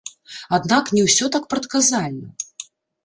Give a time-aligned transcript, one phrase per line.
[0.57, 2.27] Аднак не ўсё так прадказальна.